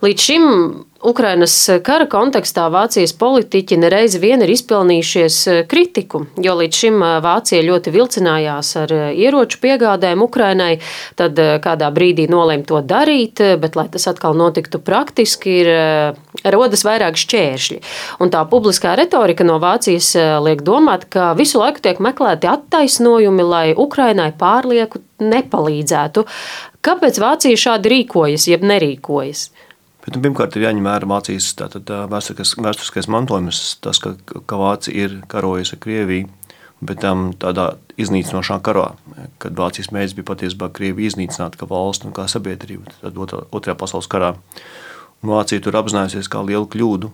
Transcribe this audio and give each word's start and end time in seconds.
Līdz 0.00 0.22
šim 0.24 0.44
Ukrainas 1.04 1.54
kara 1.84 2.06
kontekstā 2.08 2.70
Vācijas 2.72 3.12
politiķi 3.20 3.76
nereiz 3.82 4.14
vien 4.20 4.40
ir 4.40 4.48
izpelnījušies 4.54 5.36
kritiku, 5.68 6.22
jo 6.40 6.54
līdz 6.56 6.78
šim 6.78 7.04
Vācija 7.20 7.60
ļoti 7.66 7.92
vilcinājās 7.92 8.70
ar 8.80 8.94
ieroču 9.12 9.60
piegādēm 9.60 10.24
Ukrainai, 10.24 10.78
tad 11.20 11.36
kādā 11.36 11.92
brīdī 11.92 12.30
nolēma 12.32 12.64
to 12.72 12.80
darīt, 12.80 13.44
bet, 13.60 13.76
lai 13.76 13.86
tas 13.92 14.08
atkal 14.08 14.40
notiktu 14.40 14.80
praktiski, 14.80 15.60
ir 15.66 15.70
rodas 16.56 16.88
vairāk 16.88 17.20
šķēršļi. 17.20 17.80
Un 18.24 18.32
tā 18.32 18.46
publiskā 18.48 18.96
retorika 18.96 19.44
no 19.44 19.60
Vācijas 19.60 20.14
liek 20.40 20.64
domāt, 20.64 21.10
ka 21.12 21.34
visu 21.36 21.60
laiku 21.60 21.84
tiek 21.84 22.00
meklēti 22.00 22.48
attaisnojumi, 22.48 23.44
lai 23.44 23.66
Ukrainai 23.76 24.32
pārlieku 24.32 25.04
nepalīdzētu. 25.20 26.24
Kāpēc 26.80 27.20
Vācija 27.20 27.66
šādi 27.68 27.98
rīkojas, 27.98 28.48
jeb 28.48 28.64
nerīkojas? 28.64 29.50
Bet, 30.10 30.16
nu, 30.18 30.24
pirmkārt, 30.24 30.56
ir 30.58 30.64
jāņem 30.64 30.86
vērā 30.88 31.06
Vācijas 31.06 31.52
vēsturiskais 32.58 33.06
mantojums, 33.14 33.60
tas, 33.78 34.00
ka, 34.02 34.16
ka 34.26 34.56
Vācija 34.58 35.04
ir 35.06 35.12
karojusi 35.30 35.76
ar 35.76 35.80
Krieviju, 35.84 36.30
bet 36.82 36.98
tam 37.04 37.28
tādā 37.38 37.76
iznīcinošā 37.94 38.56
karā, 38.66 38.88
kad 39.38 39.54
Vācijas 39.54 39.92
mērķis 39.94 40.16
bija 40.18 40.26
patiesībā 40.32 40.66
Krieviju 40.74 41.12
iznīcināt 41.12 41.54
kā 41.60 41.68
valsts 41.70 42.08
un 42.08 42.14
kā 42.16 42.24
sabiedrību, 42.26 42.90
tad 43.04 43.20
otrajā 43.22 43.76
pasaules 43.78 44.10
karā. 44.10 44.32
Vācija 45.22 45.62
tur 45.62 45.78
apzinājusies 45.78 46.30
kā 46.32 46.42
lielu 46.42 46.66
kļūdu 46.72 47.12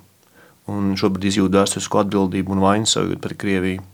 un 0.72 0.94
šobrīd 0.96 1.28
izjūt 1.28 1.58
vēsturisko 1.58 2.00
atbildību 2.00 2.56
un 2.56 2.64
vainas 2.64 2.96
sajūtu 2.96 3.20
pret 3.26 3.40
Krieviju. 3.42 3.84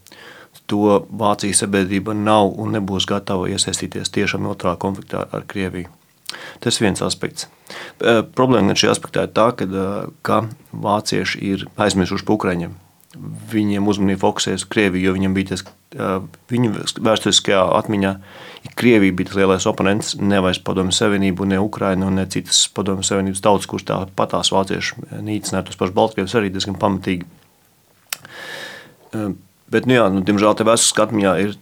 To 0.70 1.00
Vācijas 1.10 1.64
sabiedrība 1.64 2.14
nav 2.14 2.54
un 2.54 2.78
nebūs 2.78 3.10
gatava 3.10 3.50
iesaistīties 3.50 4.14
tiešām 4.14 4.46
otrā 4.52 4.76
konfliktā 4.78 5.26
ar 5.26 5.42
Krieviju. 5.50 5.90
Tas 6.62 6.78
ir 6.78 6.86
viens 6.88 7.02
aspekts. 7.04 7.48
Problēma 8.36 8.76
šajā 8.78 8.94
aspektā 8.96 9.26
ir 9.26 9.34
tā, 9.36 9.50
ka, 9.56 9.66
ka 10.26 10.40
vācieši 10.72 11.42
ir 11.52 11.66
aizmirsuši 11.80 12.26
par 12.28 12.38
Ukraiņiem. 12.38 12.78
Viņiem 13.52 13.88
uzmanība 13.92 14.22
fokusējas 14.22 14.62
uz 14.64 14.68
Krieviju, 14.72 15.10
jo 15.10 15.12
viņam 15.18 15.34
bija 15.36 15.50
tas, 15.50 15.64
viņu 16.48 16.70
vēsturiskajā 17.04 17.60
atmiņā, 17.76 18.12
Krievija 18.78 19.12
bija 19.18 19.28
tas 19.28 19.36
lielais 19.36 19.66
oponents, 19.68 20.14
nevis 20.16 20.60
Padomju 20.64 20.94
Savienību, 20.96 21.44
ne 21.50 21.58
Ukraina, 21.60 22.08
ne 22.14 22.24
citas 22.32 22.62
Padomju 22.72 23.04
Savienības 23.04 23.42
tautas, 23.44 23.68
kuras 23.68 23.84
tāpatās 23.90 24.52
vācieši 24.54 25.20
nīcināja 25.26 25.66
tos 25.68 25.80
pašus 25.80 25.96
Baltkrievus 25.98 26.36
arī 26.38 26.52
diezgan 26.54 26.78
pamatīgi. 26.80 27.28
Bet, 29.12 29.84
nu 29.88 29.98
jā, 29.98 30.08
nu, 30.14 30.22
diemžēl, 30.24 30.56
tā 30.56 30.64
vēsturiskā 30.68 31.08
atmiņā 31.08 31.34
ir 31.44 31.58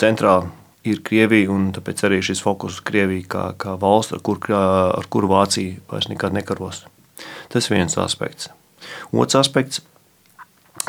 centrā 0.00 0.38
ir 0.86 1.02
Krievija, 1.04 1.50
un 1.52 1.70
tāpēc 1.76 2.04
arī 2.08 2.20
šis 2.24 2.40
fokus 2.44 2.78
uz 2.78 2.84
Krieviju 2.86 3.26
kā, 3.30 3.44
kā 3.60 3.76
valsts, 3.80 4.14
ar, 4.16 4.22
kur, 4.24 4.40
ar 4.50 5.06
kuru 5.12 5.30
Vācija 5.30 5.80
vairs 5.90 6.08
nekad 6.10 6.34
nekaros. 6.36 6.84
Tas 7.52 7.68
ir 7.68 7.76
viens 7.76 7.96
aspekts. 8.00 8.48
Otrs 9.12 9.36
aspekts 9.42 9.82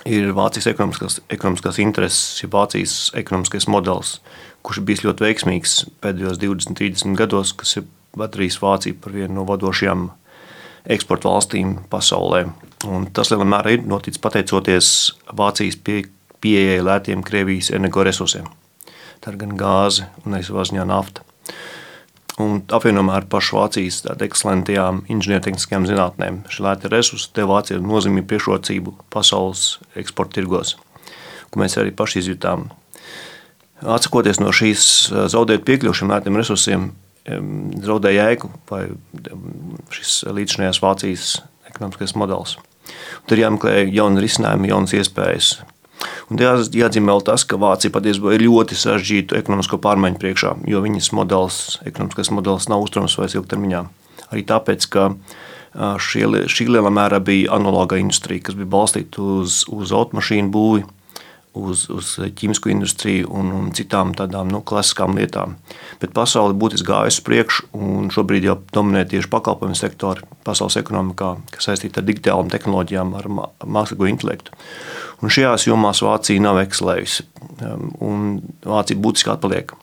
ir 0.07 0.31
Vācijas 0.35 0.69
ekonomiskās, 0.71 1.19
ekonomiskās 1.33 1.81
intereses, 1.83 2.39
ja 2.43 2.49
Vācijas 2.51 3.11
ekonomiskais 3.19 3.67
modelis, 3.71 4.19
kurš 4.63 4.79
ir 4.79 4.87
bijis 4.87 5.03
ļoti 5.07 5.27
veiksmīgs 5.27 5.75
pēdējos 6.03 6.39
20, 6.39 6.79
30 6.79 7.19
gados, 7.19 7.51
kas 7.57 7.75
ir 7.81 7.89
padarījis 8.15 8.61
Vāciju 8.63 8.99
par 9.03 9.15
vienu 9.17 9.41
no 9.41 9.45
vadošajām 9.49 10.07
eksporta 10.91 11.29
valstīm 11.29 11.75
pasaulē. 11.91 12.45
Un 12.89 13.11
tas 13.13 13.29
lielā 13.29 13.45
mērā 13.45 13.75
ir 13.75 13.85
noticis 13.85 14.23
pateicoties 14.23 15.11
Vācijas 15.37 15.77
pie, 15.83 16.05
pieejai 16.41 16.79
lētiem 16.87 17.27
Krievijas 17.27 17.73
energoresursiem 17.75 18.47
tā 19.21 19.33
ir 19.33 19.39
gan 19.41 19.53
gāze 19.59 20.07
un 20.25 20.37
savā 20.41 20.65
ziņā 20.67 20.85
nafta. 20.89 21.25
Un 22.41 22.61
apvienojumā 22.73 23.19
ar 23.19 23.25
pašu 23.29 23.57
Vācijas 23.59 24.01
ekscelentajām 24.23 25.03
inženiertehniskajām 25.11 25.85
zinātnēm 25.89 26.39
šī 26.49 26.63
lēta 26.65 26.89
resursa 26.89 27.29
deva 27.37 27.59
Vācijai 27.59 27.81
nozīmīgu 27.83 28.29
priekšrocību 28.31 28.95
pasaules 29.13 29.75
eksporta 29.99 30.39
tirgos, 30.39 30.77
ko 31.51 31.61
mēs 31.61 31.77
arī 31.77 31.91
paši 31.93 32.23
izjutām. 32.23 32.69
Atsakoties 33.81 34.39
no 34.41 34.53
šīs 34.55 34.83
zaudēt 35.33 35.67
piekļuvu 35.67 35.99
šiem 35.99 36.13
lētiem 36.13 36.39
resursiem, 36.39 36.91
zaudēja 37.85 38.29
jēgu 38.31 38.49
vai 38.71 38.83
šis 39.93 40.21
līdzinājās 40.31 40.81
Vācijas 40.81 41.35
ekonomiskais 41.69 42.15
modelis. 42.17 42.55
Tur 43.29 43.41
jāmeklē 43.43 43.83
jauni 43.93 44.23
risinājumi, 44.23 44.71
jaunas 44.71 44.95
iespējas, 44.97 45.51
Un 46.31 46.41
jā, 46.41 46.53
jāatzīmē 46.83 47.11
vēl 47.11 47.23
tas, 47.27 47.45
ka 47.47 47.59
Vācija 47.61 47.93
patiesībā 47.93 48.35
ir 48.35 48.45
ļoti 48.47 48.77
sarežģīta 48.79 49.39
ekonomisko 49.41 49.79
pārmaiņu 49.83 50.21
priekšā, 50.21 50.53
jo 50.71 50.83
viņas 50.83 51.11
modelis, 51.17 51.59
ekonomiskais 51.87 52.31
modelis 52.33 52.69
nav 52.71 52.85
uzturams 52.85 53.17
vairs 53.19 53.35
ilgtermiņā. 53.39 53.83
Arī 54.31 54.45
tāpēc, 54.47 54.87
ka 54.93 55.09
šie, 56.01 56.25
šī 56.51 56.69
lielā 56.71 56.91
mērā 56.93 57.19
bija 57.23 57.51
analoga 57.57 57.99
industrija, 57.99 58.47
kas 58.47 58.57
bija 58.59 58.71
balstīta 58.71 59.21
uz, 59.21 59.63
uz 59.71 59.93
automašīnu 59.95 60.51
būvi, 60.53 60.87
uz, 61.57 61.85
uz 61.91 62.13
ķīmisko 62.37 62.71
industriju 62.71 63.29
un, 63.35 63.51
un 63.55 63.69
citām 63.75 64.13
tādām 64.17 64.51
nu, 64.51 64.61
klasiskām 64.65 65.17
lietām. 65.19 65.57
Bet 66.01 66.13
pasaule 66.15 66.55
būtiski 66.57 66.87
gājusi 66.87 67.19
uz 67.19 67.25
priekšu, 67.27 67.67
un 67.77 68.09
šobrīd 68.13 68.47
jau 68.47 68.57
dominē 68.75 69.03
tieši 69.11 69.29
pakalpojumu 69.31 69.77
sektori 69.77 70.25
pasaules 70.47 70.79
ekonomikā, 70.79 71.33
kas 71.51 71.69
saistīta 71.69 72.01
ar 72.01 72.07
digitālām 72.07 72.51
tehnoloģijām, 72.53 73.13
ar 73.19 73.29
mākslīgo 73.67 74.09
intelektu. 74.09 74.55
Un 75.21 75.33
šajās 75.33 75.67
jomās 75.67 76.01
Vācija 76.05 76.41
nav 76.41 76.61
ekselējusi, 76.63 77.27
um, 77.67 77.91
un 78.01 78.27
Vācija 78.65 78.99
būtiski 78.99 79.33
atpaliek. 79.35 79.75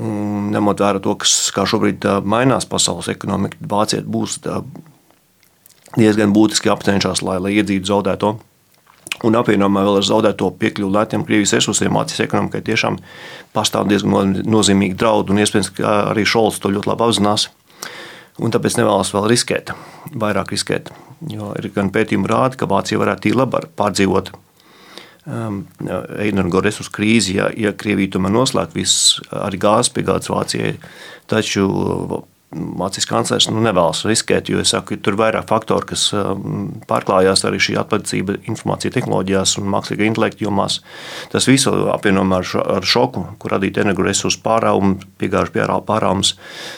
Un, 0.00 0.48
ņemot 0.54 0.80
vērā 0.80 1.02
to, 1.04 1.16
kas 1.20 1.50
šobrīd 1.52 2.06
mainās 2.24 2.68
pasaules 2.68 3.10
ekonomika, 3.12 3.58
Vācija 3.68 4.04
būs 4.04 4.38
diezgan 5.98 6.32
būtiski 6.32 6.70
apcenšas, 6.72 7.20
lai, 7.26 7.36
lai 7.42 7.58
iedzītu 7.58 7.90
zaudēto. 7.90 8.36
Un 9.22 9.38
apvienojumā 9.38 9.84
vēl 9.86 10.00
ar 10.00 10.06
zaudēto 10.06 10.48
piekļuvi 10.58 10.96
lētiem 10.96 11.24
Krievijas 11.26 11.54
resursiem 11.54 11.94
Vācijas 11.94 12.24
ekonomikai 12.24 12.62
tiešām 12.66 12.98
pastāv 13.54 13.86
diezgan 13.90 14.40
nozīmīgi 14.42 14.98
draudi, 14.98 15.34
un 15.34 15.42
iespējams, 15.44 15.70
ka 15.78 15.96
arī 16.10 16.24
Šolts 16.26 16.58
to 16.62 16.72
ļoti 16.74 16.90
labi 16.90 17.06
apzinās. 17.06 17.48
Un 18.42 18.50
tāpēc 18.50 18.78
nevēlas 18.80 19.12
vēl 19.12 19.28
riskēt, 19.30 19.74
vairāk 20.18 20.54
riskēt. 20.54 20.90
Jo 21.30 21.52
ir 21.60 21.68
gan 21.74 21.92
pētījumi 21.94 22.30
rāda, 22.30 22.58
ka 22.58 22.70
Vācija 22.70 22.98
varētu 22.98 23.34
labi 23.36 23.60
pārdzīvot 23.78 24.32
um, 25.26 25.62
energoresursu 26.18 26.94
krīzi, 26.96 27.36
ja, 27.38 27.50
ja 27.54 27.74
Krievija 27.76 28.16
tomēr 28.16 28.34
noslēgtu 28.34 28.80
visas 28.80 29.20
arī 29.44 29.60
gāzes 29.62 29.92
piegādes 29.94 30.32
Vācijai. 30.32 30.74
Taču 31.30 31.68
Vācijas 32.52 33.08
kanclers 33.08 33.48
nu, 33.48 33.62
nevēlas 33.64 34.02
riskēt, 34.08 34.50
jo 34.52 34.60
saku, 34.68 34.98
tur 35.00 35.16
ir 35.16 35.20
vairāk 35.22 35.48
faktoru, 35.48 35.88
kas 35.92 36.04
um, 36.16 36.68
pārklājās 36.88 37.46
arī 37.48 37.60
šī 37.62 37.78
atpazīstība 37.80 38.36
informācija 38.50 38.92
tehnoloģijās 38.94 39.56
un 39.60 39.70
mākslīgā 39.72 40.06
intelekta 40.10 40.44
jomās. 40.44 40.80
Tas 41.32 41.48
viss 41.48 41.70
apvienojumā 41.70 42.42
ar, 42.42 42.48
šo, 42.52 42.62
ar 42.76 42.88
šoku, 42.94 43.24
kur 43.42 43.56
radīta 43.56 43.86
energoresursu 43.86 44.42
pārāvums, 44.44 45.08
piegāžu 45.22 45.56
pārāvums, 45.88 46.36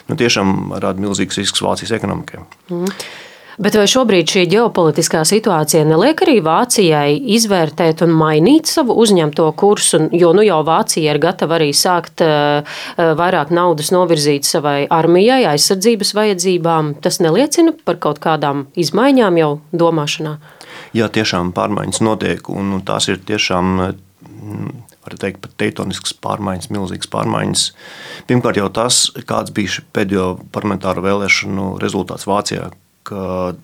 nu, 0.09 0.19
tiešām 0.21 0.75
rada 0.79 1.03
milzīgs 1.03 1.43
risks 1.43 1.65
Vācijas 1.65 1.97
ekonomikai. 1.99 2.45
Mm. 2.71 2.99
Bet 3.59 3.77
vai 3.79 3.85
šobrīd 3.91 4.31
šī 4.31 4.45
ģeopolitiskā 4.51 5.21
situācija 5.29 5.85
neliek 5.87 6.25
arī 6.27 6.41
Vācijai 6.45 7.15
izvērtēt 7.37 8.03
un 8.07 8.15
mainīt 8.19 8.71
savu 8.71 8.97
uzņemto 8.99 9.47
kursu? 9.59 10.09
Jo 10.15 10.33
nu 10.35 10.43
jau 10.43 10.59
Vācija 10.67 11.15
ir 11.15 11.21
gatava 11.23 11.59
arī 11.61 11.71
sākt 11.77 12.25
uh, 12.25 12.67
vairāk 12.99 13.53
naudas 13.55 13.93
novirzīt 13.95 14.49
savai 14.49 14.89
armijai, 14.91 15.45
aizsardzības 15.53 16.15
vajadzībām. 16.19 16.95
Tas 17.05 17.21
neliecina 17.23 17.77
par 17.87 18.01
kaut 18.03 18.19
kādām 18.25 18.67
izmaiņām 18.75 19.39
jau 19.39 19.53
domāšanā. 19.71 20.39
Jā, 20.95 21.07
tiešām 21.15 21.55
pārmaiņas 21.55 22.03
notiek, 22.03 22.51
un 22.51 22.81
tās 22.87 23.07
ir 23.13 23.23
tiešām 23.23 23.79
var 25.05 25.17
teikt, 25.21 25.43
pat 25.45 25.55
teiktoniskas 25.61 26.15
pārmaiņas, 26.25 26.71
milzīgas 26.73 27.11
pārmaiņas. 27.13 27.65
Pirmkārt, 28.29 28.61
jau 28.61 28.71
tas, 28.73 29.05
kāds 29.29 29.53
bija 29.55 29.85
pēdējo 29.97 30.29
parlamentāro 30.55 31.05
vēlēšanu 31.05 31.75
rezultāts 31.83 32.27
Vācijā, 32.29 32.71
ka 33.07 33.55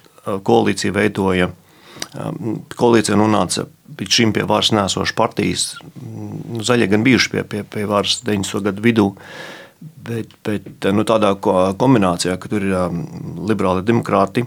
koalīcija 0.47 0.95
veidoja. 0.95 1.51
Koalīcija 2.77 3.19
nonāca 3.19 3.67
līdz 4.01 4.17
šim 4.17 4.35
pie 4.35 4.45
varas 4.49 4.73
nēsošas 4.75 5.17
partijas. 5.17 5.65
Nu, 6.01 6.63
zaļie 6.65 6.89
gan 6.91 7.05
bijuši 7.07 7.33
pie, 7.35 7.45
pie, 7.45 7.63
pie 7.69 7.87
varas 7.91 8.21
90. 8.27 8.65
gadu 8.67 8.85
vidū, 8.85 9.07
bet, 10.07 10.33
bet 10.47 10.89
nu, 10.95 11.05
tādā 11.09 11.35
kombinācijā, 11.41 12.37
ka 12.41 12.51
tur 12.51 12.67
ir 12.67 13.01
liberāli 13.51 13.85
demokrāti, 13.87 14.47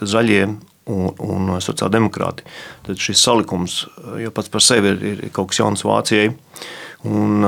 zaļie 0.00 0.42
un, 0.46 1.10
un 1.24 1.54
sociāldemokrāti. 1.64 2.46
Tad 2.86 3.00
šis 3.00 3.22
salikums 3.24 3.84
jau 4.20 4.32
pats 4.34 4.52
par 4.52 4.64
sevi 4.64 4.92
ir, 4.94 5.04
ir 5.14 5.34
kaut 5.34 5.52
kas 5.52 5.62
jauns 5.62 5.86
Vācijai. 5.86 6.32
Un 7.04 7.44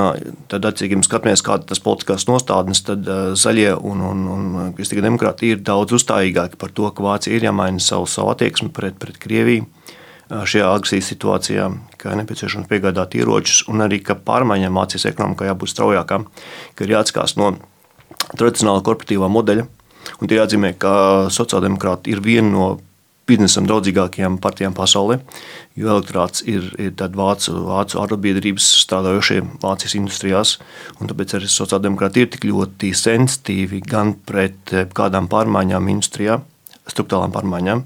tad, 0.50 0.66
attiecīgi, 0.68 0.98
skatāmies, 1.06 1.40
kāda 1.44 1.64
ir 1.64 1.70
tas 1.70 1.80
politiskās 1.80 2.26
nostādnes, 2.28 2.82
tad 2.84 3.06
zaļie 3.40 3.70
un, 3.76 4.02
un, 4.04 4.24
un 4.32 4.74
kristīgā 4.76 5.04
demokrātija 5.06 5.56
ir 5.56 5.62
daudz 5.64 5.96
uzstājīgāki 5.96 6.60
par 6.60 6.74
to, 6.76 6.90
ka 6.92 7.06
Vācija 7.06 7.38
ir 7.38 7.46
jāmaina 7.48 7.80
savu, 7.80 8.04
savu 8.10 8.34
attieksmi 8.34 8.68
pret, 8.76 8.98
pret 9.00 9.16
Krieviju 9.22 9.64
šajā 10.26 10.66
agresijas 10.74 11.08
situācijā, 11.12 11.70
ka 12.02 12.12
ir 12.12 12.20
nepieciešams 12.20 12.68
piegādāt 12.68 13.14
ieročus, 13.16 13.62
un 13.70 13.84
arī 13.86 14.02
ka 14.04 14.18
pārmaiņām 14.26 14.76
Vācijas 14.76 15.08
ekonomikā 15.12 15.48
jābūt 15.48 15.72
straujākām, 15.72 16.26
ka 16.74 16.84
ir 16.84 16.96
jāatskās 16.96 17.36
no 17.40 17.54
tradicionāla 18.34 18.84
korporatīvā 18.84 19.30
modeļa, 19.30 19.68
Un 20.20 20.30
tie 20.30 20.38
jāatzīmē, 20.38 20.74
ka 20.80 20.92
sociāldemokrāti 21.34 22.14
ir 22.14 22.22
viena 22.24 22.50
no 22.52 22.66
biznesam 23.26 23.66
draudzīgākajām 23.66 24.38
partijām 24.42 24.74
pasaulē, 24.76 25.18
jo 25.78 25.90
elektorāts 25.92 26.44
ir, 26.46 26.68
ir 26.78 26.94
vācu, 27.18 27.54
vācu 27.66 28.00
arotbiedrības 28.02 28.68
strādājošie 28.84 29.40
Vācijas 29.62 29.96
industrijās. 29.98 30.56
Tāpēc 31.00 31.36
arī 31.38 31.50
sociāldemokrāti 31.50 32.24
ir 32.24 32.30
tik 32.34 32.46
ļoti 32.48 32.92
sensitīvi 32.96 33.82
gan 33.86 34.14
pret 34.26 34.74
eh, 34.74 34.86
kādām 34.94 35.30
pārmaiņām 35.32 35.90
industrijā, 35.96 36.40
struktūrālām 36.90 37.34
pārmaiņām, 37.34 37.84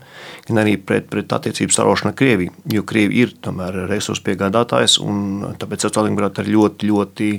gan 0.49 0.63
arī 0.63 0.77
pret, 0.77 1.07
pret 1.13 1.33
attiecību 1.33 1.75
sarošanu 1.75 2.13
ar 2.13 2.17
Krieviju. 2.21 2.55
Jo 2.75 2.85
Krievija 2.89 3.27
ir 3.27 3.37
tomēr 3.45 3.85
resursu 3.91 4.25
piegādātājs, 4.27 4.99
un 5.03 5.55
tāpēc 5.61 5.87
sociāldemokrāti 5.87 6.45
ir 6.45 6.53
ļoti, 6.57 6.91
ļoti 6.91 7.31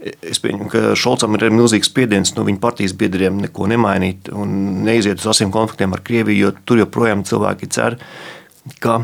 Es 0.00 0.38
pieņemu, 0.40 0.66
ka 0.72 0.80
Šolcam 0.96 1.34
ir 1.36 1.50
milzīgs 1.52 1.90
spiediens 1.90 2.30
no 2.32 2.40
viņa 2.46 2.60
partijas 2.62 2.94
biedriem 2.96 3.36
neko 3.42 3.66
nemainīt 3.68 4.30
un 4.32 4.54
neiziet 4.86 5.20
uz 5.20 5.26
asiem 5.28 5.50
konfliktiem 5.52 5.92
ar 5.92 6.00
Krieviju, 6.00 6.46
jo 6.46 6.52
tur 6.64 6.80
joprojām 6.80 7.20
cilvēki 7.28 7.68
cer, 7.68 7.98
ka 8.80 8.94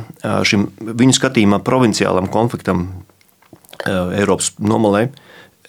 šim 0.49 0.71
viņu 0.81 1.19
skatījumā 1.19 1.61
provinciālam 1.67 2.31
konfliktam 2.33 2.87
Eiropas 3.85 4.55
nomalē 4.57 5.11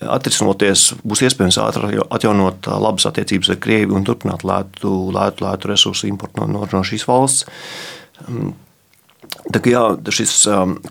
atrisinoties, 0.01 0.91
būs 1.07 1.23
iespējams 1.25 1.57
ātri 1.63 2.01
atjaunot 2.03 2.69
labas 2.81 3.07
attiecības 3.09 3.53
ar 3.53 3.59
Krieviju 3.63 3.97
un 3.97 4.05
turpināt 4.07 4.45
lētu, 4.47 4.93
lētu, 5.15 5.45
lētu 5.47 5.73
resursu 5.73 6.09
importu 6.11 6.45
no, 6.45 6.65
no 6.71 6.85
šīs 6.85 7.07
valsts. 7.09 7.47
Tā 9.47 9.59
kā 9.63 9.71
jā, 9.71 9.81
šis 10.11 10.33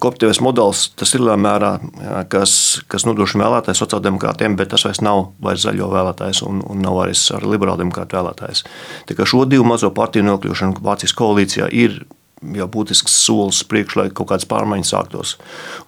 kopīgais 0.00 0.40
modelis 0.44 0.86
ir 1.06 1.22
lielā 1.22 1.36
mērā, 1.40 1.70
jā, 2.00 2.20
kas, 2.32 2.52
kas 2.90 3.04
nodrošina 3.08 3.44
vēlētājs 3.44 3.82
sociāldemokrātiem, 3.82 4.56
bet 4.58 4.72
tas 4.72 4.86
vairs 4.86 5.02
nav 5.04 5.30
vairs 5.44 5.64
zaļo 5.66 5.88
vēlētājs 5.92 6.42
un, 6.46 6.62
un 6.64 6.80
nav 6.84 6.96
vairs 7.00 7.26
ar 7.36 7.44
liberālu 7.44 7.84
demokrātu 7.84 8.18
vēlētājs. 8.18 8.64
Tā 9.08 9.28
šo 9.28 9.44
divu 9.48 9.66
mazo 9.68 9.92
partiju 9.94 10.26
nokļūšana 10.30 10.84
Vācijas 10.84 11.16
koalīcijā 11.16 11.68
ir 11.72 12.00
jau 12.56 12.66
būtisks 12.68 13.14
solis 13.24 13.62
priekš, 13.68 13.96
lai 13.96 14.08
kaut 14.10 14.30
kādas 14.32 14.48
pārmaiņas 14.50 14.92
sāktos. 14.92 15.36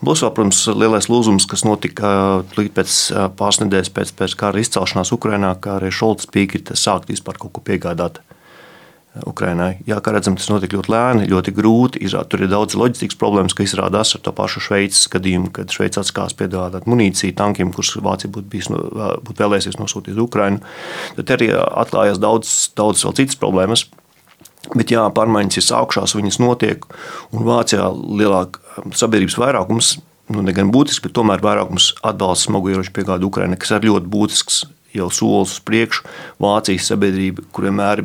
Plus, 0.01 0.23
vēl, 0.25 0.33
protams, 0.37 0.63
lielais 0.73 1.11
lūzums, 1.13 1.47
kas 1.49 1.67
notika 1.69 2.11
līdz 2.57 2.73
pēc 2.79 2.97
pāris 3.39 3.61
nedēļas 3.65 3.93
pēc, 3.95 4.15
pēc 4.19 4.39
kara 4.41 4.63
izcelšanās 4.63 5.13
Ukrajinā, 5.17 5.53
kā 5.61 5.77
arī 5.77 5.93
Šolts 5.93 6.31
piekrita 6.33 6.79
sākt 6.79 7.13
vispār 7.13 7.41
kaut 7.41 7.57
ko 7.59 7.65
piegādāt. 7.65 8.23
Ukrainai. 9.27 9.81
Jā, 9.89 9.97
kā 10.05 10.13
redzam, 10.15 10.37
tas 10.39 10.47
notika 10.51 10.77
ļoti 10.77 10.93
lēni, 10.93 11.29
ļoti 11.33 11.55
grūti. 11.57 12.03
Izrād, 12.07 12.29
tur 12.31 12.45
ir 12.45 12.51
daudz 12.53 12.77
loģistikas 12.79 13.19
problēmas, 13.19 13.57
kas 13.57 13.73
izrādās 13.73 14.13
ar 14.15 14.23
to 14.23 14.35
pašu 14.37 14.63
Šveices 14.63 15.09
gadījumu, 15.11 15.51
kad 15.57 15.73
Šveice 15.75 16.03
atskās 16.03 16.37
piedāvāt 16.39 16.87
munīciju 16.87 17.35
tankiem, 17.39 17.73
kurus 17.75 17.97
Vācija 18.05 18.31
būtu, 18.35 18.47
bijis, 18.53 18.69
būtu 18.71 19.43
vēlēsies 19.43 19.81
nosūtīt 19.81 20.15
uz 20.15 20.23
Ukrajinu. 20.23 20.61
Tad 21.19 21.35
arī 21.35 21.51
atklājās 21.57 22.21
daudz, 22.23 22.53
daudz 22.79 23.03
vēl 23.09 23.17
citas 23.23 23.41
problēmas. 23.41 23.89
Bet 24.75 24.93
jā, 24.93 25.07
pārmaiņas 25.17 25.61
ir 25.61 25.65
sākušās, 25.65 26.17
viņas 26.19 26.41
notiek, 26.43 26.85
un 27.33 27.47
Vācijā 27.47 27.87
lielāka 27.93 28.61
sabiedrības 28.97 29.39
vairākums, 29.41 29.95
nu, 30.35 30.43
ne 30.45 30.53
gan 30.57 30.73
būtisks, 30.75 31.03
bet 31.07 31.15
tomēr 31.17 31.41
vairākums 31.45 31.95
atbalsta 32.07 32.51
smagu 32.51 32.75
ieroču 32.75 32.93
piegādi 32.97 33.29
Ukraiņai, 33.29 33.61
kas 33.61 33.73
ir 33.79 33.89
ļoti 33.89 34.13
būtisks 34.13 34.65
jau 34.97 35.09
solis 35.13 35.57
uz 35.57 35.63
priekšu. 35.65 36.05
Vācijas 36.43 36.91
sabiedrība, 36.93 37.47
kur 37.53 37.69
vienmēr 37.69 38.05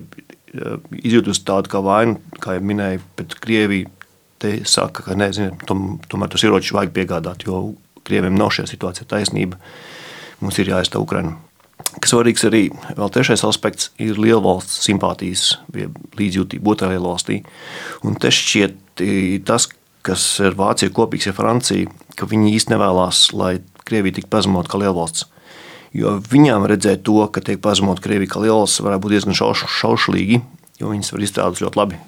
izjūtas 1.01 1.41
tādu 1.47 1.71
kā 1.71 1.81
vainu, 1.83 2.19
kā 2.43 2.57
jau 2.57 2.65
minēju, 2.69 3.01
bet 3.17 3.37
Krievija 3.43 3.89
te 4.43 4.57
saka, 4.67 5.05
ka 5.07 5.17
nezinu, 5.17 5.55
tom, 5.67 5.97
tomēr 6.11 6.31
tos 6.31 6.43
ieročus 6.45 6.75
vajag 6.75 6.93
piegādāt, 6.95 7.47
jo 7.47 7.73
Krieviem 8.03 8.35
nav 8.35 8.51
šajā 8.51 8.73
situācijā 8.73 9.07
taisnība. 9.07 9.59
Mums 10.43 10.57
ir 10.59 10.73
jāaizstāv 10.73 11.05
Ukraina. 11.05 11.37
Svarīgs 12.03 12.43
arī 12.47 12.67
vēl 12.97 13.11
trešais 13.13 13.43
aspekts 13.47 13.91
ir 14.01 14.17
lielvalsts 14.19 14.81
simpātijas, 14.85 15.43
līdzjūtība 16.19 16.73
otrā 16.73 16.91
lielvalstī. 16.93 17.41
Un 18.05 18.17
tas 18.21 18.35
šķiet 18.37 19.03
tas, 19.47 19.67
kas 20.05 20.25
ir 20.43 20.57
Vācija 20.59 20.91
kopīgs 20.93 21.29
ar 21.31 21.37
Franciju, 21.37 21.91
ka 22.19 22.27
viņi 22.29 22.53
īsti 22.57 22.73
nevēlas, 22.73 23.27
lai 23.37 23.55
Krievija 23.87 24.19
tiktu 24.19 24.31
pazemota 24.33 24.73
kā 24.73 24.81
lielvalsts. 24.83 25.29
Jo 25.93 26.15
viņām 26.25 26.65
redzēt 26.69 27.03
to, 27.05 27.19
ka 27.29 27.43
tiek 27.45 27.61
pazemot 27.61 28.01
Krievija 28.03 28.33
kā 28.33 28.41
liels, 28.41 28.79
varētu 28.81 29.05
būt 29.05 29.13
diezgan 29.13 29.37
šauš, 29.37 29.67
šaušlīgi, 29.79 30.41
jo 30.81 30.89
viņas 30.89 31.13
var 31.13 31.25
izstrādāt 31.25 31.61
ļoti 31.61 31.79
labi, 31.79 31.99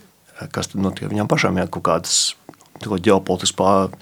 kas 0.56 0.72
tad 0.72 0.82
notiek 0.82 1.12
viņām 1.12 1.30
pašām, 1.32 1.60
ja 1.62 1.70
kaut 1.70 1.86
kādas 1.86 2.34
ģeopolitiskas 2.83 3.56
pār, 3.57 3.94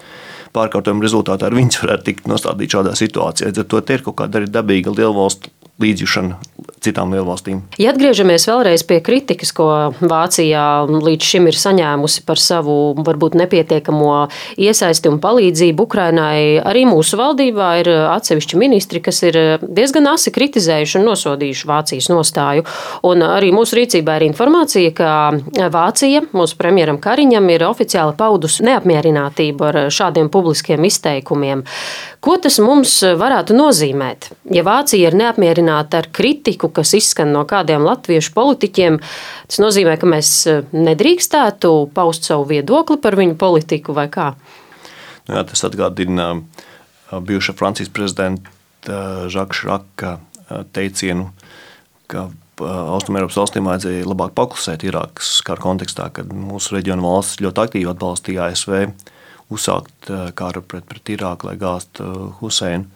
pārkārtojuma 0.55 1.05
rezultātā 1.05 1.49
ar 1.49 1.57
viņas 1.57 1.81
varētu 1.83 2.07
tikt 2.09 2.29
nostādīt 2.31 2.75
šādā 2.75 2.95
situācijā. 2.97 3.51
Tad 3.53 3.93
ir 3.93 4.05
kaut 4.05 4.19
kāda 4.21 4.41
arī 4.41 4.51
dabīga 4.51 4.93
lielvalstu 4.95 5.51
līdzjūšana 5.83 6.39
citām 6.83 7.13
lielvalstīm. 7.15 7.61
Ja 7.81 7.93
atgriežamies 7.93 8.47
vēlreiz 8.49 8.83
pie 8.87 8.99
kritikas, 9.03 9.53
ko 9.55 9.67
Vācijā 10.01 10.65
līdz 10.91 11.29
šim 11.33 11.47
ir 11.49 11.57
saņēmusi 11.59 12.23
par 12.27 12.41
savu 12.41 12.75
varbūt 12.99 13.37
nepietiekamo 13.39 14.11
iesaisti 14.61 15.11
un 15.11 15.19
palīdzību 15.23 15.87
Ukrainai, 15.87 16.59
arī 16.63 16.85
mūsu 16.89 17.19
valdībā 17.19 17.69
ir 17.81 17.91
atsevišķi 18.13 18.59
ministri, 18.59 19.01
kas 19.03 19.23
ir 19.27 19.39
diezgan 19.63 20.09
asi 20.11 20.33
kritizējuši 20.35 20.99
un 20.99 21.07
nosodījuši 21.11 21.69
Vācijas 21.69 22.09
nostāju. 22.11 22.65
Un 23.07 23.23
arī 23.25 23.53
mūsu 23.55 23.79
rīcībā 23.79 24.19
ir 24.19 24.27
informācija, 24.29 24.93
ka 24.97 25.69
Vācija 25.73 26.23
mūsu 26.35 26.59
premjeram 26.59 26.99
Kariņam 27.03 27.49
ir 27.53 27.67
oficiāli 27.67 28.17
paudusi 28.19 28.65
neapmierinātību 28.67 29.69
ar 29.69 29.79
šādiem 29.93 30.29
publiskiem 30.33 30.83
izteikumiem. 30.89 31.63
Ko 32.23 32.37
tas 32.39 32.59
mums 32.63 32.99
varētu 33.19 33.55
nozīmēt? 33.57 34.29
Ja 34.55 34.63
Vācija 34.63 35.09
ir 35.09 35.17
neapmierināta 35.19 35.99
ar 35.99 36.07
kritiku, 36.15 36.69
kas 36.75 36.93
izskan 36.97 37.33
no 37.35 37.43
kādiem 37.49 37.85
latviešu 37.85 38.33
politiķiem, 38.35 38.99
tas 39.49 39.61
nozīmē, 39.63 39.95
ka 40.01 40.09
mēs 40.09 40.33
eh, 40.51 40.61
nedrīkstētu 40.73 41.73
paust 41.95 42.29
savu 42.29 42.49
viedokli 42.51 42.99
par 43.03 43.17
viņu 43.19 43.37
politiku 43.39 43.95
vai 43.97 44.09
kā? 44.13 44.33
Nu 45.29 45.37
jā, 45.37 45.45
tas 45.47 45.63
atgādina 45.63 46.33
bijušā 47.13 47.55
Francijas 47.55 47.91
prezidenta 47.93 49.27
Žaka 49.31 49.55
Šraka 49.55 50.15
teicienu, 50.75 51.29
ka 52.11 52.27
Austrumēropas 52.63 53.37
valstīm 53.39 53.65
vajadzēja 53.67 54.05
labāk 54.05 54.35
paklusēt 54.37 54.83
Irākas 54.85 55.39
kara 55.45 55.63
kontekstā, 55.63 56.09
kad 56.13 56.29
mūsu 56.35 56.75
reģiona 56.75 57.01
valsts 57.01 57.41
ļoti 57.41 57.63
aktīvi 57.63 57.89
atbalstīja 57.89 58.49
ASV 58.51 58.75
uzsākt 59.53 60.11
karu 60.37 60.61
pret, 60.61 60.85
pret 60.89 61.13
Irāku, 61.15 61.49
lai 61.49 61.57
gāztu 61.59 62.05
Huseinu 62.39 62.89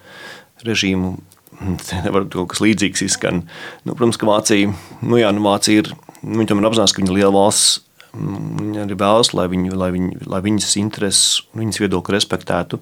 režīmu. 0.68 1.16
Nevar 2.06 2.28
kaut 2.32 2.54
kas 2.54 2.64
līdzīgs 2.64 3.06
izskan. 3.08 3.44
Nu, 3.84 3.96
protams, 3.96 4.20
ka 4.20 4.30
Vācija, 4.30 4.72
nu 5.02 5.20
jā, 5.20 5.34
nu 5.36 5.46
Vācija 5.46 5.84
ir, 5.84 5.92
nu, 6.22 6.40
viņi 6.40 6.52
tomēr 6.52 6.70
apzinās, 6.70 6.96
ka 6.96 7.04
viņa 7.04 7.18
liela 7.18 7.36
valsts, 7.36 7.84
viņa 8.18 8.86
arī 8.86 8.98
vēlas, 8.98 9.34
lai, 9.38 9.46
viņu, 9.52 9.78
lai, 9.78 9.92
viņu, 9.94 10.26
lai 10.32 10.42
viņas 10.46 10.76
intereses 10.82 11.44
un 11.52 11.66
viņas 11.66 11.82
viedokli 11.84 12.16
respektētu 12.18 12.82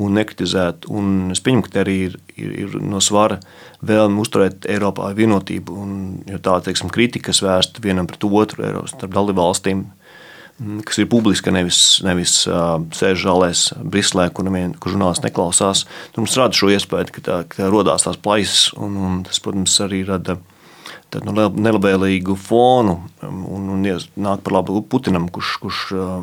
un 0.00 0.14
nekritizētu. 0.16 0.88
Un 0.96 1.34
es 1.34 1.42
pieņemu, 1.44 1.66
ka 1.66 1.82
arī 1.82 1.96
ir, 2.06 2.20
ir, 2.36 2.52
ir 2.64 2.76
no 2.80 3.00
svara 3.04 3.40
vēlme 3.84 4.22
uzturēt 4.22 4.68
Eiropā 4.72 5.10
vienotību. 5.18 5.74
Un, 5.76 5.98
jo 6.30 6.40
tā 6.42 6.56
teiksim, 6.64 6.92
kritika, 6.92 7.28
kas 7.28 7.42
vērsta 7.44 7.84
vienam 7.84 8.08
pret 8.08 8.24
otru 8.24 8.64
Eiropas 8.64 8.96
starp 8.96 9.12
dalībvalstīm, 9.18 9.84
Mm, 9.84 10.01
kas 10.86 11.00
ir 11.02 11.08
publiska, 11.10 11.52
nevis, 11.54 11.80
nevis 12.06 12.42
sēž 12.46 13.24
žālēs 13.24 13.64
Briselē, 13.82 14.28
kur, 14.34 14.46
nevien, 14.48 14.76
kur 14.78 14.94
žurnālisti 14.94 15.26
neklausās. 15.28 15.86
Tur 16.12 16.24
mums 16.24 16.38
rada 16.38 16.56
šo 16.56 16.70
iespēju, 16.74 17.12
ka, 17.16 17.26
tā, 17.26 17.42
ka 17.50 17.70
radās 17.72 18.06
tās 18.06 18.20
plaisas, 18.20 18.70
un, 18.78 18.96
un 18.96 19.20
tas, 19.26 19.42
protams, 19.42 19.78
arī 19.84 20.04
rada 20.08 20.38
tādu 21.12 21.28
nu, 21.28 21.44
nelabvēlīgu 21.66 22.36
fonu 22.40 22.94
um, 23.24 23.42
un, 23.52 23.68
un 23.74 23.82
nāk 23.84 24.44
par 24.46 24.56
labu 24.56 24.80
Putinam, 24.88 25.28
kurš, 25.32 25.56
kurš, 25.62 25.82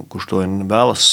kurš 0.10 0.30
to 0.32 0.42
vēlas, 0.70 1.06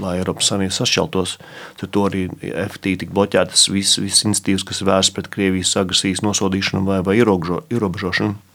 lai 0.00 0.16
Eiropas 0.20 0.48
Savienība 0.50 0.76
sašķeltos. 0.78 1.36
Tad 1.80 1.92
to 1.94 2.06
arī 2.08 2.26
efektīvi 2.40 3.02
tika 3.04 3.16
bloķētas 3.18 3.68
visas, 3.72 4.00
visas 4.04 4.24
institīvas, 4.30 4.66
kas 4.68 4.84
vērstas 4.86 5.16
pret 5.16 5.30
Krievijas 5.34 5.76
agresijas 5.80 6.24
nosodīšanu 6.24 6.84
vai, 6.88 7.02
vai 7.04 7.18
ierobežošanu. 7.20 8.53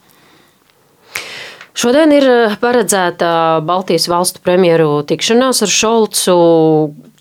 Šodien 1.80 2.10
ir 2.12 2.26
eh, 2.28 2.54
paredzēta 2.60 3.60
Baltijas 3.64 4.04
valstu 4.10 4.42
premjeru 4.44 5.00
tikšanās 5.08 5.62
ar 5.64 5.70
Šolcu. 5.72 6.34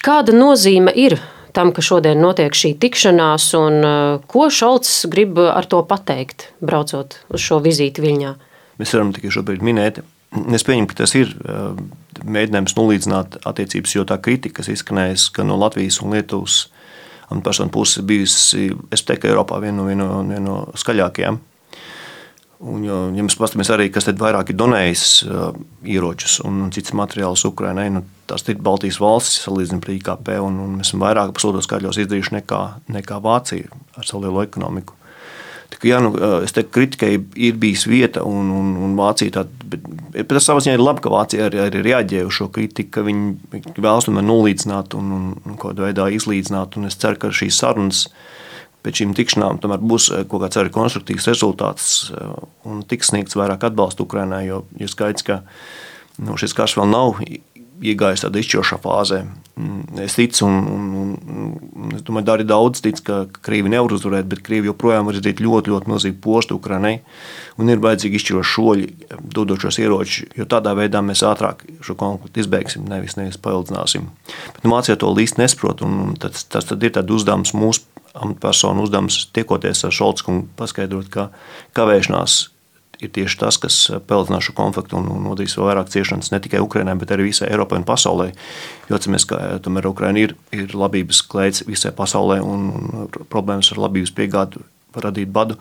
Kāda 0.04 0.34
nozīme 0.36 0.92
ir 1.00 1.16
tam, 1.56 1.72
ka 1.76 1.84
šodien 1.86 2.20
notiek 2.20 2.56
šī 2.56 2.74
tikšanās, 2.82 3.46
un 3.56 3.78
eh, 3.80 4.26
ko 4.28 4.50
Šolts 4.52 5.06
grib 5.12 5.40
ar 5.40 5.70
to 5.70 5.80
pateikt, 5.88 6.50
braucot 6.60 7.22
uz 7.32 7.46
šo 7.46 7.62
vizīti 7.64 8.04
Viļņā? 8.04 8.34
Mēs 8.82 8.96
varam 8.98 9.14
tikai 9.16 9.32
šobrīd 9.38 9.64
minēt. 9.64 10.02
Es 10.52 10.68
pieņemu, 10.68 10.92
ka 10.92 11.00
tas 11.06 11.16
ir 11.16 11.32
eh, 11.40 11.80
mēģinājums 12.28 12.76
nolīdzināt 12.76 13.40
attiecības, 13.48 13.96
jo 13.96 14.04
tā 14.12 14.20
kritika, 14.20 14.60
kas 14.60 14.74
izskanējusi 14.76 15.38
gan 15.40 15.54
no 15.54 15.56
Latvijas 15.62 16.02
un 16.04 16.18
Lietuvas 16.18 16.66
un 17.32 17.46
personu 17.46 17.72
puses, 17.72 18.04
bijusi, 18.04 18.74
es 18.92 19.08
teiktu, 19.08 19.32
Eiropā 19.32 19.62
viena 19.64 19.80
no, 19.80 19.88
vien 19.88 20.04
no, 20.04 20.20
vien 20.28 20.44
no 20.44 20.66
skaļākajām. 20.76 21.40
Un, 22.60 22.82
ja, 22.84 22.96
mēs 23.16 23.38
paskatāmies 23.40 23.70
arī, 23.72 23.86
kas 23.94 24.10
vairāk 24.20 24.50
ir 24.52 24.58
donējis 24.60 25.04
uh, 25.24 25.54
ieročus 25.88 26.42
un, 26.44 26.66
citas 26.76 26.92
materiālus 27.00 27.46
Ukraiņai, 27.48 27.86
nu, 27.96 28.02
tās 28.28 28.44
ir 28.52 28.60
Baltijas 28.60 29.00
valstis, 29.00 29.46
salīdzinot 29.46 29.88
ar 29.88 29.94
IKP, 29.96 30.32
un, 30.44 30.58
un 30.66 30.74
mēs 30.76 30.90
esam 30.90 31.06
vairāk 31.06 31.32
pasaules 31.38 31.64
skaļos 31.70 32.02
izdarījuši 32.04 32.36
nekā, 32.36 32.62
nekā 32.92 33.22
Vācija 33.24 33.72
ar 33.96 34.08
savu 34.08 34.26
lielo 34.26 34.44
ekonomiku. 34.44 34.98
Tā, 35.72 35.80
jā, 35.88 36.02
nu, 36.04 36.12
es 36.44 36.52
teiktu, 36.52 36.74
kritikai 36.76 37.14
ir 37.16 37.56
bijis 37.62 37.86
vieta, 37.88 38.26
un, 38.28 38.52
un, 38.52 38.76
un 38.84 39.00
Vācija 39.00 39.46
bet 39.70 40.28
tas 40.32 40.48
savā 40.50 40.64
ziņā 40.64 40.76
ir 40.76 40.84
labi, 40.84 41.04
ka 41.06 41.14
Vācija 41.14 41.48
arī, 41.48 41.62
arī 41.64 41.84
reaģē 41.86 42.26
uz 42.28 42.36
šo 42.42 42.50
kritiku, 42.54 42.92
ka 42.98 43.06
viņi 43.08 43.64
vēlas 43.78 44.10
tomēr 44.10 44.26
nolīdzināt 44.26 44.98
un, 45.00 45.12
un, 45.16 45.30
un 45.46 45.60
kādā 45.62 45.88
veidā 45.88 46.10
izlīdzināt, 46.16 46.76
un 46.80 46.90
es 46.90 46.98
ceru, 47.00 47.22
ka 47.22 47.32
šīs 47.32 47.62
sarunas 47.62 48.08
pēc 48.86 49.02
šīm 49.02 49.14
tikšanām 49.18 49.60
tomēr 49.64 49.84
būs 49.84 50.10
kaut 50.32 50.46
kāds 50.46 50.62
arī 50.62 50.74
konstruktīvs 50.76 51.30
rezultāts 51.32 51.92
un 52.68 52.84
tiks 52.88 53.12
sniegts 53.12 53.38
vairāk 53.40 53.68
atbalsta 53.70 54.06
Ukrainai, 54.06 54.46
jo 54.48 54.64
ir 54.80 54.92
skaidrs, 54.92 55.26
ka 55.28 55.42
nu, 56.20 56.38
šis 56.40 56.56
karš 56.56 56.80
vēl 56.80 56.92
nav 56.92 57.20
iegājis 57.80 58.26
tādā 58.26 58.42
izšķirošā 58.42 58.78
fāzē. 58.84 59.22
Mm, 59.60 60.00
es 60.04 60.16
ticu, 60.16 60.46
un, 60.48 60.58
un, 61.00 61.12
un 61.80 61.94
es 61.96 62.04
domāju, 62.08 62.32
arī 62.34 62.46
daudz 62.48 62.82
tic, 62.84 63.00
ka 63.06 63.22
Krievi 63.46 63.72
nevar 63.72 63.94
uzvarēt, 63.96 64.28
bet 64.32 64.44
Krievi 64.46 64.70
joprojām 64.70 65.08
var 65.08 65.18
izdarīt 65.18 65.42
ļoti, 65.44 65.74
ļoti 65.74 65.92
milzīgu 65.92 66.20
postu 66.24 66.60
Ukrainai. 66.60 66.98
Un 67.60 67.72
ir 67.72 67.82
vajadzīgi 67.84 68.20
izšķiroši 68.20 68.56
soļi, 68.56 68.90
dodot 69.36 69.64
šos 69.64 69.80
ieročus, 69.84 70.30
jo 70.38 70.48
tādā 70.50 70.76
veidā 70.78 71.02
mēs 71.06 71.24
ātrāk 71.28 71.66
šo 71.86 71.96
konfliktu 72.00 72.44
izbeigsim, 72.44 72.88
nevis, 72.90 73.18
nevis 73.20 73.40
paildzināsim. 73.44 74.08
Bet 74.56 74.64
nu, 74.64 74.74
Mācijā 74.76 75.00
to 75.00 75.12
līsti 75.16 75.44
nesaprot, 75.44 75.84
un 75.88 76.16
tas, 76.20 76.46
tas 76.52 76.72
ir 76.76 76.96
tāds 76.96 77.16
uzdevums 77.20 77.56
mūsu 77.58 77.88
amatpersonu 78.14 78.86
uzdevums, 78.86 79.26
tiekoties 79.36 79.86
ar 79.86 79.94
Šolcu 79.96 80.26
kungu, 80.26 80.48
paskaidrot, 80.60 81.10
ka 81.14 81.30
kavēšanās 81.78 82.40
ir 83.00 83.12
tieši 83.16 83.38
tas, 83.40 83.58
kas 83.62 83.78
pelnās 84.10 84.48
šo 84.48 84.56
konfliktu 84.58 84.98
un 85.00 85.08
nodīs 85.24 85.56
vēl 85.58 85.70
vairāk 85.70 85.92
ciešanas 85.94 86.34
ne 86.34 86.42
tikai 86.44 86.62
Ukraiņai, 86.64 86.98
bet 87.00 87.14
arī 87.16 87.30
visai 87.30 87.48
Eiropai 87.54 87.80
un 87.80 87.88
pasaulē. 87.88 88.32
Jo 88.90 88.98
atceramies, 88.98 89.28
ka 89.30 89.40
tomēr 89.64 89.88
Ukraiņa 89.92 90.26
ir, 90.26 90.36
ir 90.56 90.76
labības 90.76 91.22
klēts 91.32 91.64
visai 91.68 91.94
pasaulē 91.96 92.42
un, 92.44 92.68
un 92.76 93.30
problēmas 93.32 93.72
ar 93.74 93.84
labības 93.86 94.12
piegādi 94.18 94.64
var 94.96 95.10
radīt 95.10 95.32
badu 95.32 95.60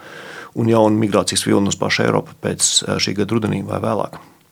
un 0.58 0.70
jaunu 0.70 0.98
migrācijas 0.98 1.44
vilnu 1.46 1.70
uz 1.70 1.78
pašu 1.78 2.06
Eiropu 2.06 2.34
pēc 2.42 2.72
šī 2.98 3.14
gada 3.20 3.36
rudenī 3.36 3.62
vai 3.66 3.80
vēlāk. 3.84 4.18